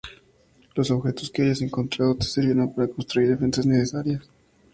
Los 0.73 0.89
objetos 0.89 1.29
que 1.29 1.43
hayas 1.43 1.61
encontrado 1.61 2.15
te 2.15 2.25
servirán 2.25 2.73
para 2.73 2.87
construir 2.87 3.27
defensas 3.29 3.67
necesarias. 3.67 4.23